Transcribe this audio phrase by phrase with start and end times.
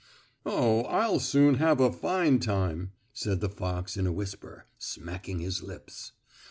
[0.47, 5.61] "Oh, I'll soon have a fine time!" said the fox in a whisper, smacking his
[5.61, 6.13] lips.